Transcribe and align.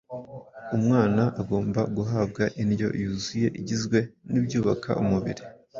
Umwana 0.77 1.23
agombwa 1.41 1.81
guhabwa 1.95 2.43
indyo 2.61 2.87
yuzuye 3.01 3.47
igizwe 3.59 3.97
n’ibyubaka 4.31 4.91
umubiri, 5.03 5.43